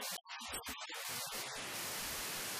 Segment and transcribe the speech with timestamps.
[2.54, 2.59] せん。